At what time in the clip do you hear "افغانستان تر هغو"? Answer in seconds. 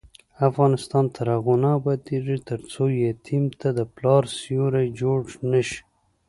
0.49-1.55